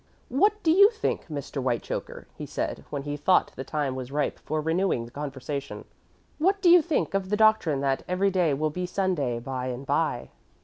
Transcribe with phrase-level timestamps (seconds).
[0.29, 1.61] "What do you think, Mr.
[1.61, 5.85] Whitechoker," he said, when he thought the time was ripe for renewing the conversation
[6.39, 9.85] "what do you think of the doctrine that every day will be Sunday by and
[9.85, 10.31] by?"